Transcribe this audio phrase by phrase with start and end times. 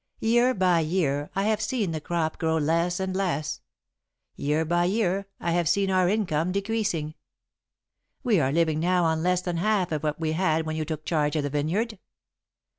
[0.19, 3.61] Year by year, I have seen the crop grow less and less;
[4.35, 7.13] year by year I have seen our income decreasing.
[8.23, 11.05] We are living now on less than half of what we had when you took
[11.05, 11.99] charge of the vineyard.